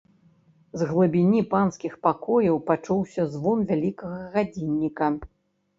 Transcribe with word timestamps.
З 0.81 0.87
глыбіні 0.91 1.41
панскіх 1.51 1.93
пакояў 2.07 2.57
пачуўся 2.71 3.29
звон 3.35 3.57
вялікага 3.75 4.19
гадзінніка. 4.35 5.17